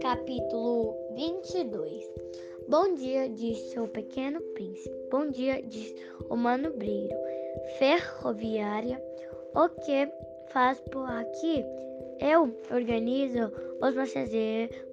Capítulo 0.00 0.94
22 1.16 2.08
Bom 2.68 2.94
dia, 2.94 3.28
disse 3.28 3.78
o 3.80 3.88
pequeno 3.88 4.40
príncipe. 4.54 4.94
Bom 5.10 5.30
dia, 5.30 5.62
disse 5.62 5.94
o 6.28 6.36
manobreiro. 6.36 7.16
Ferroviária, 7.78 9.02
o 9.54 9.68
que 9.68 10.08
faz 10.48 10.80
por 10.92 11.10
aqui? 11.10 11.64
Eu 12.20 12.54
organizo 12.70 13.52
os 13.80 13.94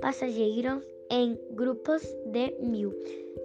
passageiros 0.00 0.82
em 1.10 1.38
grupos 1.50 2.02
de 2.26 2.52
mil. 2.60 2.94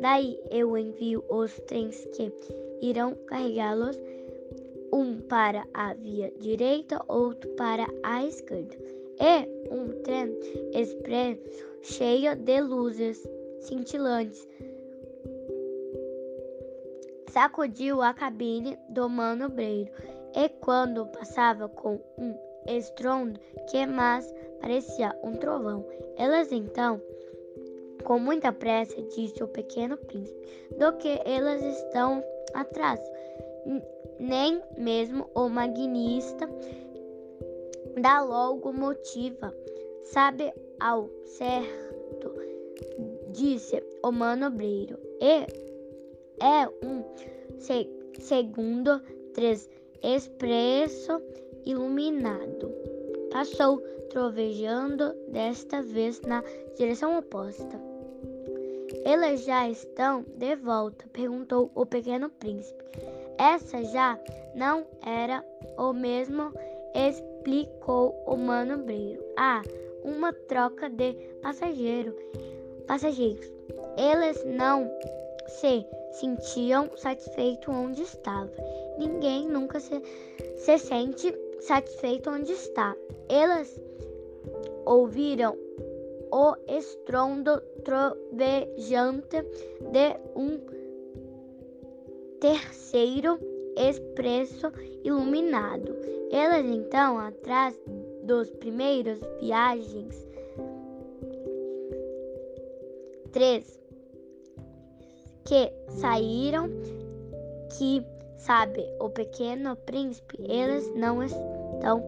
Daí 0.00 0.38
eu 0.50 0.76
envio 0.78 1.24
os 1.28 1.58
trens 1.60 2.04
que 2.16 2.32
irão 2.80 3.14
carregá-los, 3.26 3.98
um 4.92 5.20
para 5.20 5.66
a 5.74 5.94
via 5.94 6.32
direita, 6.38 7.02
outro 7.08 7.48
para 7.50 7.86
a 8.02 8.24
esquerda. 8.24 8.76
E 9.20 9.72
um 9.72 10.02
trem 10.02 10.38
expresso 10.72 11.42
cheio 11.82 12.36
de 12.36 12.60
luzes 12.60 13.22
cintilantes 13.60 14.48
sacudiu 17.30 18.02
a 18.02 18.14
cabine 18.14 18.78
do 18.88 19.08
manobreiro 19.08 19.90
e 20.34 20.48
quando 20.60 21.06
passava 21.06 21.68
com 21.68 22.00
um 22.16 22.34
estrondo 22.66 23.38
que 23.70 23.86
mais 23.86 24.32
parecia 24.60 25.16
um 25.22 25.32
trovão, 25.34 25.84
elas 26.16 26.52
então 26.52 27.00
com 28.04 28.18
muita 28.18 28.52
pressa, 28.52 29.00
disse 29.02 29.42
o 29.42 29.48
pequeno 29.48 29.96
príncipe, 29.96 30.40
do 30.78 30.92
que 30.98 31.20
elas 31.24 31.62
estão 31.62 32.24
atrás. 32.54 33.00
Nem 34.18 34.60
mesmo 34.76 35.28
o 35.34 35.48
magnista 35.48 36.48
da 38.00 38.22
locomotiva 38.22 39.54
sabe 40.02 40.52
ao 40.80 41.08
certo, 41.24 42.32
disse 43.30 43.82
o 44.04 44.10
manobreiro. 44.12 44.98
E 45.20 45.46
é 46.42 46.68
um 46.84 47.04
se 47.58 47.88
segundo 48.18 49.00
três 49.34 49.68
expresso 50.02 51.20
iluminado. 51.64 52.72
Passou 53.30 53.80
trovejando 54.10 55.12
desta 55.28 55.82
vez 55.82 56.20
na 56.22 56.42
direção 56.76 57.18
oposta. 57.18 57.80
Eles 59.04 59.44
já 59.44 59.68
estão 59.68 60.24
de 60.36 60.56
volta? 60.56 61.04
perguntou 61.12 61.70
o 61.74 61.84
pequeno 61.84 62.30
príncipe. 62.30 62.84
Essa 63.38 63.84
já 63.84 64.18
não 64.54 64.84
era 65.06 65.44
o 65.78 65.92
mesmo, 65.92 66.52
explicou 66.94 68.20
o 68.26 68.36
manobreiro. 68.36 69.24
Ah, 69.36 69.62
uma 70.02 70.32
troca 70.32 70.90
de 70.90 71.12
passageiro, 71.40 72.16
passageiros. 72.86 73.50
Eles 73.96 74.44
não 74.44 74.90
se 75.46 75.86
sentiam 76.12 76.90
satisfeitos 76.96 77.72
onde 77.72 78.02
estava. 78.02 78.50
Ninguém 78.98 79.46
nunca 79.46 79.78
se, 79.78 80.02
se 80.56 80.78
sente 80.78 81.32
satisfeito 81.60 82.30
onde 82.30 82.52
está. 82.52 82.96
Eles 83.28 83.80
ouviram 84.84 85.56
o 86.32 86.54
estrondo 86.66 87.60
trovejante 87.84 89.42
de 89.92 90.16
um 90.34 90.58
terceiro 92.40 93.38
expresso 93.76 94.72
iluminado. 95.04 95.96
Elas 96.30 96.66
então, 96.66 97.18
atrás 97.18 97.78
dos 98.24 98.50
primeiros 98.50 99.18
viagens, 99.40 100.28
três 103.32 103.78
que 105.44 105.72
saíram, 106.00 106.68
que 107.76 108.04
sabe 108.36 108.84
o 109.00 109.08
pequeno 109.08 109.76
príncipe, 109.76 110.36
eles 110.40 110.92
não 110.94 111.22
estão 111.22 112.04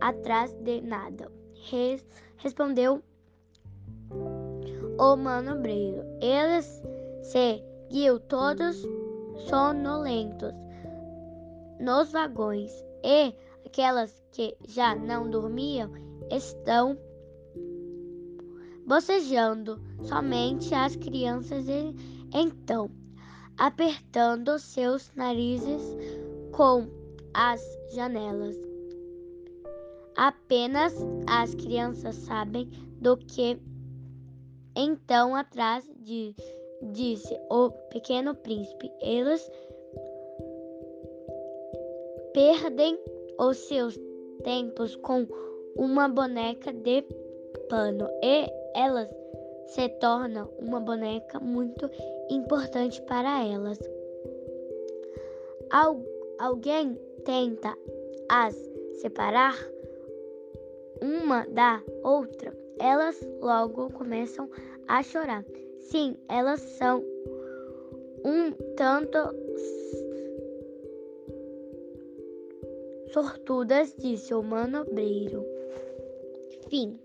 atrás 0.00 0.52
de 0.60 0.80
nada. 0.82 1.30
Res, 1.70 2.04
respondeu 2.36 3.02
o 4.98 5.16
manobreiro. 5.16 6.04
Eles 6.20 6.82
seguiu 7.22 8.20
todos 8.20 8.86
sonolentos 9.48 10.52
nos 11.80 12.12
vagões 12.12 12.72
e 13.02 13.34
aquelas 13.66 14.22
que 14.32 14.56
já 14.66 14.94
não 14.94 15.28
dormiam 15.28 15.90
estão 16.30 16.96
bocejando. 18.86 19.80
Somente 20.02 20.74
as 20.74 20.96
crianças 20.96 21.66
então 22.32 22.90
apertando 23.58 24.58
seus 24.58 25.12
narizes 25.14 25.82
com 26.52 26.88
as 27.34 27.60
janelas. 27.94 28.56
Apenas 30.16 30.94
as 31.26 31.54
crianças 31.54 32.16
sabem 32.16 32.68
do 33.00 33.16
que 33.16 33.60
então 34.74 35.34
atrás 35.34 35.88
de 35.98 36.34
disse 36.82 37.38
o 37.50 37.70
pequeno 37.90 38.34
príncipe. 38.34 38.90
Eles 39.00 39.50
perdem 42.32 42.98
os 43.38 43.56
seus 43.56 43.98
tempos 44.42 44.96
com 44.96 45.26
uma 45.76 46.08
boneca 46.08 46.72
de 46.72 47.02
pano 47.68 48.08
e 48.22 48.50
elas 48.74 49.08
se 49.66 49.88
tornam 50.00 50.50
uma 50.58 50.80
boneca 50.80 51.38
muito 51.40 51.90
importante 52.28 53.00
para 53.02 53.44
elas. 53.46 53.78
Al 55.70 56.02
alguém 56.38 56.98
tenta 57.24 57.76
as 58.28 58.54
separar 59.00 59.56
uma 61.00 61.46
da 61.46 61.82
outra, 62.02 62.56
elas 62.78 63.20
logo 63.40 63.90
começam 63.92 64.48
a 64.88 65.02
chorar. 65.02 65.44
Sim, 65.82 66.16
elas 66.28 66.60
são 66.60 67.04
um 68.24 68.50
tanto 68.76 69.18
sortudas, 73.12 73.94
disse 73.98 74.32
o 74.32 74.42
manobreiro. 74.42 75.44
Fim. 76.68 76.98